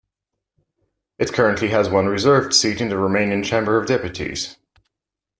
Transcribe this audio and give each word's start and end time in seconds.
It 1.19 1.31
currently 1.31 1.67
has 1.67 1.87
one 1.87 2.07
reserved 2.07 2.55
seat 2.55 2.81
in 2.81 2.89
the 2.89 2.95
Romanian 2.95 3.45
Chamber 3.45 3.77
of 3.79 3.85
Deputies. 3.85 4.57